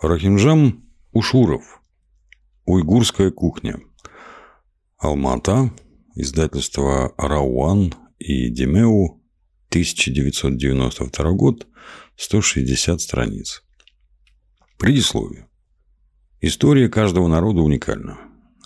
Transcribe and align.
Рахимжам 0.00 0.84
Ушуров. 1.10 1.82
Уйгурская 2.66 3.32
кухня. 3.32 3.80
Алмата. 4.96 5.72
Издательство 6.14 7.12
Рауан 7.18 7.92
и 8.20 8.48
Демеу. 8.48 9.20
1992 9.70 11.32
год. 11.32 11.66
160 12.16 13.00
страниц. 13.00 13.64
Предисловие. 14.78 15.48
История 16.40 16.88
каждого 16.88 17.26
народа 17.26 17.62
уникальна. 17.62 18.18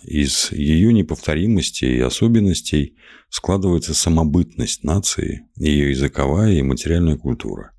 Из 0.03 0.53
ее 0.53 0.93
неповторимости 0.93 1.87
и 1.87 2.01
особенностей 2.01 2.99
складывается 3.31 3.95
самобытность 3.95 4.85
нации, 4.85 5.49
ее 5.57 5.93
языковая 5.93 6.53
и 6.53 6.63
материальная 6.63 7.17
культура. 7.17 7.73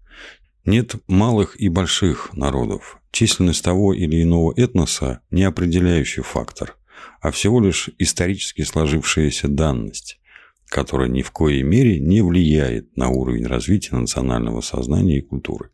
Нет 0.66 0.95
малых 1.07 1.59
и 1.59 1.68
больших 1.68 2.34
народов. 2.34 3.00
Численность 3.12 3.63
того 3.63 3.93
или 3.93 4.23
иного 4.23 4.54
этноса– 4.55 5.20
не 5.30 5.44
определяющий 5.44 6.21
фактор, 6.21 6.77
а 7.21 7.31
всего 7.31 7.59
лишь 7.59 7.90
исторически 7.99 8.62
сложившаяся 8.62 9.49
данность, 9.49 10.21
которая 10.70 11.09
ни 11.09 11.21
в 11.21 11.31
коей 11.31 11.63
мере 11.63 11.99
не 11.99 12.21
влияет 12.21 12.95
на 12.95 13.09
уровень 13.09 13.45
развития 13.45 13.98
национального 13.98 14.62
сознания 14.62 15.18
и 15.18 15.21
культуры. 15.21 15.70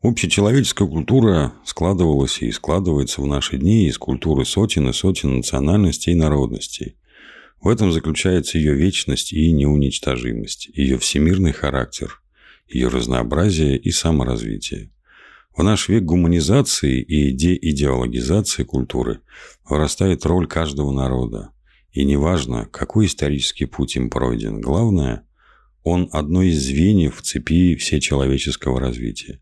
Общечеловеческая 0.00 0.86
культура 0.86 1.54
складывалась 1.64 2.40
и 2.40 2.52
складывается 2.52 3.20
в 3.20 3.26
наши 3.26 3.58
дни 3.58 3.88
из 3.88 3.98
культуры 3.98 4.44
сотен 4.44 4.88
и 4.90 4.92
сотен 4.92 5.38
национальностей 5.38 6.12
и 6.12 6.16
народностей. 6.16 6.96
В 7.60 7.66
этом 7.68 7.90
заключается 7.90 8.58
ее 8.58 8.74
вечность 8.74 9.32
и 9.32 9.50
неуничтожимость, 9.50 10.68
ее 10.72 10.98
всемирный 10.98 11.52
характер– 11.52 12.20
ее 12.66 12.88
разнообразие 12.88 13.78
и 13.78 13.90
саморазвитие. 13.90 14.90
В 15.56 15.62
наш 15.62 15.88
век 15.88 16.02
гуманизации 16.02 17.00
и 17.00 17.30
деидеологизации 17.30 18.64
культуры 18.64 19.20
вырастает 19.68 20.26
роль 20.26 20.48
каждого 20.48 20.90
народа. 20.90 21.50
И 21.92 22.04
неважно, 22.04 22.66
какой 22.66 23.06
исторический 23.06 23.66
путь 23.66 23.94
им 23.94 24.10
пройден, 24.10 24.60
главное, 24.60 25.26
он 25.84 26.08
одно 26.12 26.42
из 26.42 26.60
звеньев 26.60 27.18
в 27.18 27.22
цепи 27.22 27.76
всечеловеческого 27.76 28.80
развития. 28.80 29.40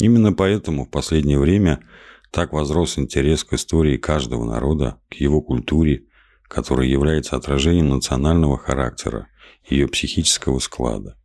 Именно 0.00 0.32
поэтому 0.32 0.86
в 0.86 0.90
последнее 0.90 1.38
время 1.38 1.84
так 2.32 2.52
возрос 2.52 2.98
интерес 2.98 3.44
к 3.44 3.52
истории 3.52 3.98
каждого 3.98 4.44
народа, 4.44 4.98
к 5.08 5.14
его 5.14 5.40
культуре, 5.40 6.06
которая 6.48 6.88
является 6.88 7.36
отражением 7.36 7.90
национального 7.90 8.58
характера, 8.58 9.28
ее 9.68 9.86
психического 9.86 10.58
склада. 10.58 11.16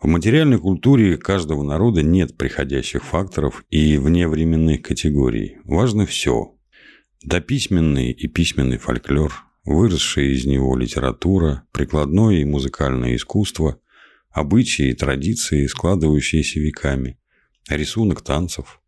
В 0.00 0.06
материальной 0.06 0.58
культуре 0.58 1.18
каждого 1.18 1.62
народа 1.62 2.02
нет 2.02 2.34
приходящих 2.38 3.04
факторов 3.04 3.66
и 3.68 3.98
вневременных 3.98 4.80
категорий. 4.80 5.58
Важно 5.64 6.06
все. 6.06 6.54
Дописьменный 7.22 8.10
и 8.10 8.26
письменный 8.26 8.78
фольклор, 8.78 9.30
выросшая 9.66 10.28
из 10.28 10.46
него 10.46 10.74
литература, 10.74 11.64
прикладное 11.70 12.36
и 12.36 12.46
музыкальное 12.46 13.14
искусство, 13.14 13.78
обычаи 14.30 14.88
и 14.88 14.94
традиции, 14.94 15.66
складывающиеся 15.66 16.60
веками, 16.60 17.18
рисунок 17.68 18.22
танцев. 18.22 18.80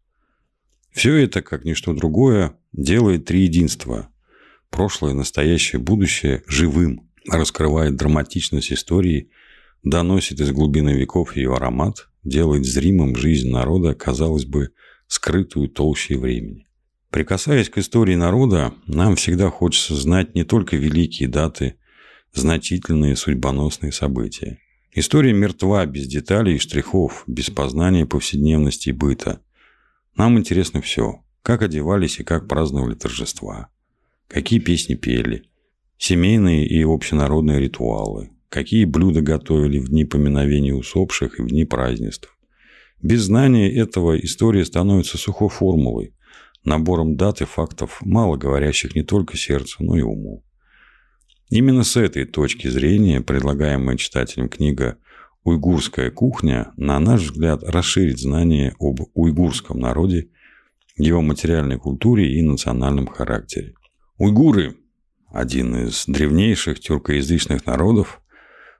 Все 0.92 1.14
это, 1.16 1.42
как 1.42 1.66
ничто 1.66 1.92
другое, 1.92 2.56
делает 2.72 3.26
три 3.26 3.42
единства– 3.42 4.08
прошлое, 4.70 5.12
настоящее, 5.12 5.78
будущее– 5.78 6.42
живым, 6.46 7.10
раскрывает 7.28 7.96
драматичность 7.96 8.72
истории– 8.72 9.28
доносит 9.82 10.40
из 10.40 10.50
глубины 10.52 10.90
веков 10.90 11.36
ее 11.36 11.54
аромат, 11.54 12.08
делает 12.24 12.64
зримым 12.64 13.16
жизнь 13.16 13.50
народа, 13.50 13.94
казалось 13.94 14.44
бы, 14.44 14.70
скрытую 15.06 15.68
толщей 15.68 16.16
времени. 16.16 16.66
Прикасаясь 17.10 17.68
к 17.68 17.78
истории 17.78 18.14
народа, 18.14 18.72
нам 18.86 19.16
всегда 19.16 19.50
хочется 19.50 19.94
знать 19.94 20.34
не 20.34 20.44
только 20.44 20.76
великие 20.76 21.28
даты, 21.28 21.74
значительные 22.32 23.16
судьбоносные 23.16 23.92
события. 23.92 24.58
История 24.94 25.32
мертва 25.32 25.84
без 25.84 26.06
деталей 26.06 26.56
и 26.56 26.58
штрихов, 26.58 27.24
без 27.26 27.50
познания 27.50 28.06
повседневности 28.06 28.90
и 28.90 28.92
быта. 28.92 29.42
Нам 30.16 30.38
интересно 30.38 30.80
все. 30.80 31.22
Как 31.42 31.62
одевались 31.62 32.20
и 32.20 32.24
как 32.24 32.46
праздновали 32.46 32.94
торжества. 32.94 33.68
Какие 34.28 34.60
песни 34.60 34.94
пели. 34.94 35.44
Семейные 35.98 36.66
и 36.66 36.82
общенародные 36.82 37.60
ритуалы 37.60 38.30
какие 38.52 38.84
блюда 38.84 39.22
готовили 39.22 39.78
в 39.78 39.88
дни 39.88 40.04
поминовения 40.04 40.74
усопших 40.74 41.38
и 41.38 41.42
в 41.42 41.48
дни 41.48 41.64
празднеств. 41.64 42.36
Без 43.00 43.22
знания 43.22 43.72
этого 43.72 44.16
история 44.18 44.64
становится 44.64 45.16
сухой 45.16 45.48
формулой, 45.48 46.14
набором 46.62 47.16
дат 47.16 47.40
и 47.40 47.46
фактов, 47.46 47.98
мало 48.02 48.36
говорящих 48.36 48.94
не 48.94 49.02
только 49.02 49.38
сердцу, 49.38 49.82
но 49.82 49.96
и 49.96 50.02
уму. 50.02 50.44
Именно 51.48 51.82
с 51.82 51.96
этой 51.96 52.26
точки 52.26 52.68
зрения 52.68 53.22
предлагаемая 53.22 53.96
читателям 53.96 54.50
книга 54.50 54.98
«Уйгурская 55.44 56.10
кухня», 56.10 56.72
на 56.76 57.00
наш 57.00 57.22
взгляд, 57.22 57.62
расширит 57.64 58.20
знания 58.20 58.76
об 58.78 59.00
уйгурском 59.14 59.80
народе, 59.80 60.28
его 60.96 61.22
материальной 61.22 61.78
культуре 61.78 62.38
и 62.38 62.42
национальном 62.42 63.06
характере. 63.06 63.74
Уйгуры– 64.18 64.76
один 65.32 65.86
из 65.86 66.04
древнейших 66.06 66.78
тюркоязычных 66.80 67.64
народов, 67.64 68.21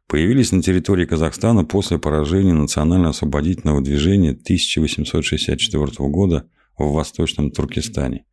появились 0.07 0.53
на 0.53 0.63
территории 0.63 1.07
Казахстана 1.07 1.65
после 1.65 1.99
поражения 1.99 2.53
национально-освободительного 2.53 3.83
движения 3.83 4.31
1864 4.31 6.09
года 6.09 6.49
в 6.79 6.93
Восточном 6.93 7.51
Туркестане. 7.51 8.25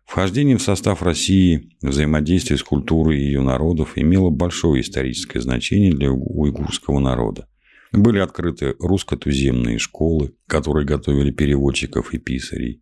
Вхождение 0.06 0.56
в 0.56 0.62
состав 0.62 1.02
России, 1.02 1.76
взаимодействие 1.82 2.58
с 2.58 2.64
культурой 2.64 3.18
ее 3.18 3.42
народов 3.42 3.94
имело 3.98 4.30
большое 4.30 4.82
историческое 4.82 5.42
значение 5.42 5.92
для 5.92 6.12
уйгурского 6.12 7.00
народа. 7.00 7.48
Были 7.92 8.20
открыты 8.20 8.76
русско-туземные 8.80 9.80
школы, 9.80 10.36
которые 10.48 10.86
готовили 10.86 11.32
переводчиков 11.32 12.14
и 12.14 12.20
писарей. 12.20 12.82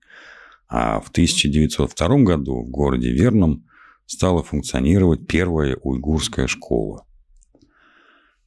А 0.67 0.99
в 0.99 1.09
1902 1.09 2.07
году 2.23 2.63
в 2.63 2.69
городе 2.69 3.11
Верном 3.11 3.65
стала 4.05 4.43
функционировать 4.43 5.25
первая 5.25 5.77
уйгурская 5.77 6.47
школа. 6.47 7.05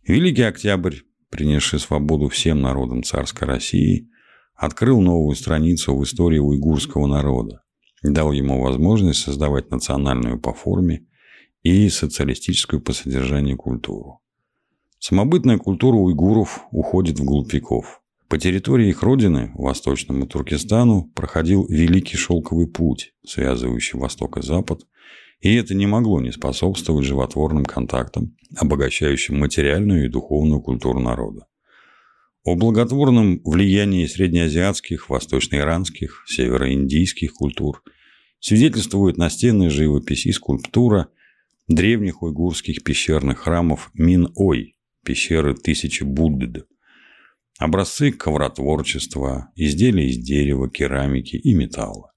Великий 0.07 0.43
Октябрь, 0.43 0.99
принесший 1.31 1.81
свободу 1.81 2.29
всем 2.29 2.61
народам 2.61 3.03
царской 3.03 3.49
России, 3.49 4.11
открыл 4.55 5.01
новую 5.01 5.35
страницу 5.35 5.97
в 5.97 6.05
истории 6.05 6.39
уйгурского 6.39 7.07
народа 7.07 7.63
дал 8.11 8.33
ему 8.33 8.61
возможность 8.63 9.21
создавать 9.21 9.71
национальную 9.71 10.39
по 10.41 10.53
форме 10.53 11.07
и 11.63 11.89
социалистическую 11.89 12.81
по 12.81 12.93
содержанию 12.93 13.57
культуру. 13.57 14.21
Самобытная 14.99 15.59
культура 15.59 15.97
уйгуров 15.97 16.61
уходит 16.71 17.19
вглубь 17.19 17.53
веков. 17.53 18.03
По 18.29 18.39
территории 18.39 18.89
их 18.89 19.03
родины, 19.03 19.53
Восточному 19.55 20.27
Туркестану, 20.27 21.11
проходил 21.15 21.67
Великий 21.69 22.17
Шелковый 22.17 22.67
путь, 22.67 23.15
связывающий 23.25 23.99
Восток 23.99 24.39
и 24.39 24.43
Запад, 24.43 24.81
и 25.41 25.55
это 25.55 25.75
не 25.75 25.87
могло 25.87 26.21
не 26.21 26.33
способствовать 26.33 27.07
животворным 27.07 27.65
контактам, 27.65 28.37
обогащающим 28.57 29.39
материальную 29.39 30.07
и 30.07 30.09
духовную 30.09 30.61
культуру 30.61 30.99
народа. 30.99 31.47
О 32.43 32.55
благотворном 32.55 33.41
влиянии 33.45 34.07
среднеазиатских, 34.07 35.09
восточноиранских, 35.09 36.25
североиндийских 36.27 37.33
культур 37.35 37.83
свидетельствует 38.47 39.17
настенная 39.17 39.71
живопись 39.71 40.25
и 40.25 40.31
скульптура 40.31 41.09
древних 41.67 42.23
уйгурских 42.23 42.85
пещерных 42.85 43.41
храмов 43.41 43.91
Мин-Ой, 43.95 44.77
пещеры 45.05 45.55
тысячи 45.55 46.05
Будд, 46.05 46.65
образцы 47.59 48.13
ковротворчества, 48.13 49.51
изделия 49.57 50.09
из 50.09 50.19
дерева, 50.19 50.71
керамики 50.71 51.35
и 51.35 51.55
металла. 51.55 52.13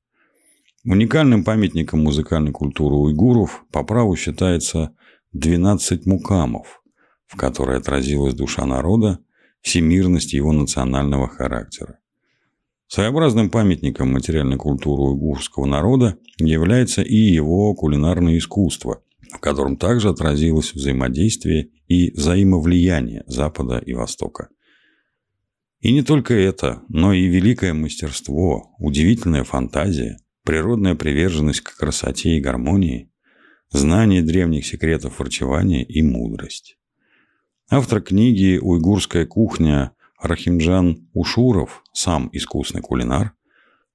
Уникальным 0.86 1.44
памятником 1.44 2.04
музыкальной 2.04 2.52
культуры 2.52 2.94
уйгуров 2.94 3.66
по 3.72 3.84
праву 3.84 4.16
считается 4.16 4.96
12 5.31 6.06
мукамов, 6.06 6.84
в 7.26 7.38
которой 7.38 7.80
отразилась 7.80 8.36
душа 8.36 8.68
народа 8.68 9.18
всемирность 9.62 10.34
его 10.34 10.52
национального 10.52 11.28
характера. 11.28 11.98
Своеобразным 12.89 13.51
памятником 13.51 14.12
материальной 14.12 14.57
культуры 14.57 15.03
уйгурского 15.03 15.68
народа 15.68 16.18
является 16.39 17.03
и 17.03 17.15
его 17.15 17.75
кулинарное 17.75 18.39
искусство, 18.39 19.03
в 19.31 19.38
котором 19.38 19.77
также 19.77 20.09
отразилось 20.09 20.74
взаимодействие 20.74 21.69
и 21.88 22.09
взаимовлияние 22.09 23.24
Запада 23.27 23.77
и 23.77 23.94
Востока. 23.94 24.50
И 25.81 25.94
не 25.94 26.01
только 26.01 26.33
это, 26.33 26.81
но 26.89 27.13
и 27.13 27.27
великое 27.27 27.74
мастерство, 27.74 28.74
удивительная 28.80 29.44
фантазия, 29.44 30.18
природная 30.44 30.95
приверженность 30.95 31.62
к 31.62 31.77
красоте 31.77 32.38
и 32.38 32.42
гармонии, 32.42 33.12
знание 33.69 34.24
древних 34.24 34.65
секретов 34.65 35.19
врачевания 35.19 35.83
и 35.83 36.01
мудрость. 36.01 36.80
Автор 37.69 38.01
книги 38.01 38.57
«Уйгурская 38.59 39.27
кухня» 39.27 39.92
Рахимджан 40.21 41.07
Ушуров, 41.13 41.83
сам 41.94 42.30
искусный 42.33 42.81
кулинар, 42.81 43.33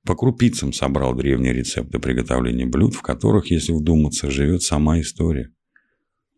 по 0.05 0.15
крупицам 0.15 0.73
собрал 0.73 1.15
древние 1.15 1.53
рецепты 1.53 1.99
приготовления 1.99 2.67
блюд, 2.67 2.94
в 2.94 3.03
которых, 3.03 3.50
если 3.50 3.73
вдуматься, 3.73 4.31
живет 4.31 4.62
сама 4.62 5.00
история. 5.00 5.53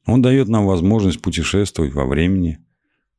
Он 0.06 0.22
дает 0.22 0.48
нам 0.48 0.66
возможность 0.66 1.20
путешествовать 1.20 1.92
во 1.92 2.06
времени, 2.06 2.64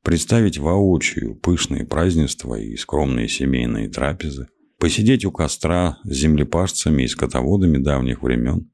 представить 0.03 0.57
воочию 0.57 1.35
пышные 1.35 1.85
празднества 1.85 2.55
и 2.55 2.77
скромные 2.77 3.27
семейные 3.27 3.89
трапезы, 3.89 4.47
посидеть 4.79 5.25
у 5.25 5.31
костра 5.31 5.97
с 6.03 6.13
землепашцами 6.13 7.03
и 7.03 7.07
скотоводами 7.07 7.77
давних 7.77 8.21
времен, 8.21 8.71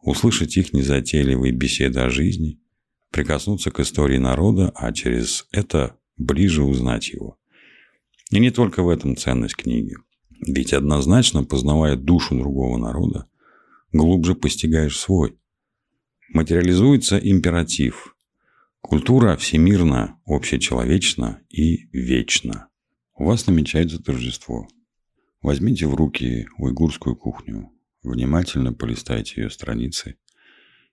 услышать 0.00 0.56
их 0.56 0.72
незатейливые 0.72 1.52
беседы 1.52 2.00
о 2.00 2.08
жизни, 2.08 2.58
прикоснуться 3.10 3.70
к 3.70 3.80
истории 3.80 4.18
народа, 4.18 4.72
а 4.74 4.92
через 4.92 5.46
это 5.52 5.96
ближе 6.16 6.62
узнать 6.62 7.10
его. 7.10 7.38
И 8.30 8.38
не 8.40 8.50
только 8.50 8.82
в 8.82 8.88
этом 8.88 9.16
ценность 9.16 9.56
книги. 9.56 9.96
Ведь 10.40 10.72
однозначно, 10.72 11.44
познавая 11.44 11.96
душу 11.96 12.36
другого 12.36 12.78
народа, 12.78 13.26
глубже 13.92 14.34
постигаешь 14.34 14.98
свой. 14.98 15.38
Материализуется 16.30 17.18
императив. 17.18 18.16
Культура 18.80 19.36
всемирна, 19.36 20.18
общечеловечна 20.26 21.42
и 21.48 21.88
вечна. 21.92 22.68
У 23.14 23.24
вас 23.24 23.46
намечается 23.46 24.02
торжество. 24.02 24.66
Возьмите 25.42 25.86
в 25.86 25.94
руки 25.94 26.46
уйгурскую 26.56 27.16
кухню, 27.16 27.72
внимательно 28.02 28.72
полистайте 28.72 29.42
ее 29.42 29.50
страницы, 29.50 30.16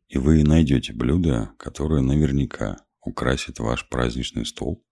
и 0.07 0.17
вы 0.17 0.43
найдете 0.43 0.91
блюдо, 0.91 1.51
которое 1.57 2.01
наверняка 2.01 2.77
украсит 3.01 3.59
ваш 3.59 3.87
праздничный 3.89 4.47
стол, 4.47 4.83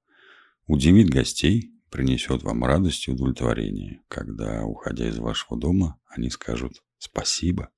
удивит 0.67 1.09
гостей, 1.09 1.73
принесет 1.89 2.43
вам 2.43 2.63
радость 2.63 3.07
и 3.07 3.11
удовлетворение, 3.11 4.01
когда, 4.07 4.63
уходя 4.63 5.07
из 5.07 5.17
вашего 5.17 5.59
дома, 5.59 5.99
они 6.05 6.29
скажут 6.29 6.83
«спасибо». 6.97 7.69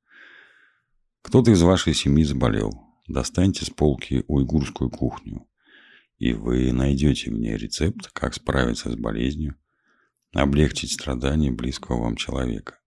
Кто-то 1.22 1.52
из 1.52 1.62
вашей 1.62 1.94
семьи 1.94 2.24
заболел. 2.24 2.72
Достаньте 3.08 3.66
с 3.66 3.70
полки 3.70 4.24
уйгурскую 4.28 4.90
кухню, 4.90 5.48
и 6.18 6.34
вы 6.34 6.72
найдете 6.72 7.32
в 7.32 7.34
ней 7.34 7.58
рецепт, 7.58 8.12
как 8.14 8.36
справиться 8.36 8.92
с 8.92 8.96
болезнью, 8.96 9.56
облегчить 10.34 10.92
страдания 10.92 11.52
близкого 11.52 12.04
вам 12.04 12.16
человека. 12.16 12.80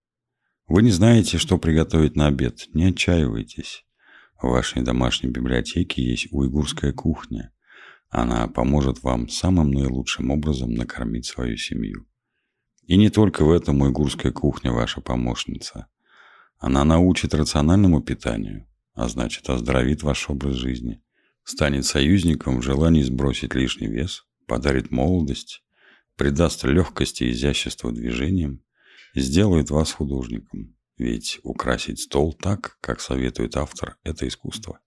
Вы 0.69 0.83
не 0.83 0.91
знаете, 0.91 1.39
что 1.39 1.59
приготовить 1.59 2.15
на 2.15 2.29
обед, 2.29 2.69
не 2.73 2.85
отчаивайтесь. 2.85 3.85
В 4.41 4.49
вашей 4.49 4.83
домашней 4.83 5.29
библиотеке 5.29 6.03
есть 6.03 6.29
уйгурская 6.31 6.93
кухня. 6.93 7.53
Она 8.13 8.47
поможет 8.47 9.03
вам 9.03 9.31
самым 9.31 9.71
наилучшим 9.71 10.31
образом 10.31 10.75
накормить 10.75 11.25
свою 11.25 11.57
семью. 11.57 12.07
И 12.87 12.99
не 12.99 13.09
только 13.09 13.43
в 13.43 13.51
этом 13.51 13.81
уйгурская 13.81 14.33
кухня 14.33 14.71
ваша 14.71 15.01
помощница. 15.01 15.87
Она 16.59 16.85
научит 16.85 17.33
рациональному 17.33 18.03
питанию, 18.03 18.69
а 18.93 19.09
значит 19.09 19.49
оздоровит 19.49 20.03
ваш 20.03 20.29
образ 20.29 20.57
жизни, 20.57 21.03
станет 21.43 21.87
союзником 21.87 22.61
в 22.61 22.63
желании 22.63 23.03
сбросить 23.03 23.55
лишний 23.55 23.89
вес, 23.89 24.27
подарит 24.47 24.91
молодость, 24.91 25.65
придаст 26.17 26.65
легкости 26.65 27.25
и 27.25 27.31
изящество 27.31 27.93
движениям, 27.93 28.61
сделает 29.15 29.71
вас 29.71 29.91
художником. 29.91 30.77
Ведь 30.99 31.41
украсить 31.45 32.01
стол 32.01 32.35
так, 32.35 32.77
как 32.83 33.01
советует 33.01 33.57
автор, 33.57 33.97
это 34.05 34.29
искусство. 34.29 34.81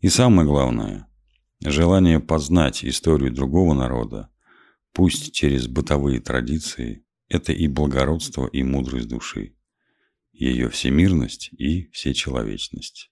И 0.00 0.08
самое 0.08 0.48
главное, 0.48 1.11
желание 1.64 2.20
познать 2.20 2.84
историю 2.84 3.32
другого 3.32 3.74
народа, 3.74 4.30
пусть 4.92 5.32
через 5.32 5.66
бытовые 5.68 6.20
традиции, 6.20 7.04
это 7.28 7.52
и 7.52 7.66
благородство, 7.68 8.46
и 8.46 8.62
мудрость 8.62 9.08
души 9.08 9.54
ее 10.32 10.68
всемирность 10.70 11.50
и 11.52 11.88
всечеловечность. 11.92 13.10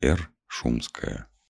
Р. 0.00 0.30
Шумская. 0.46 1.31